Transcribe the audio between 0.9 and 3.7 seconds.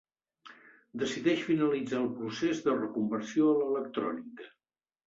Decideix finalitzar el procés de reconversió a